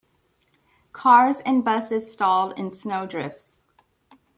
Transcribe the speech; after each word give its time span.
Cars 0.93 1.41
and 1.41 1.63
busses 1.63 2.11
stalled 2.11 2.57
in 2.57 2.71
snow 2.71 3.05
drifts. 3.05 3.65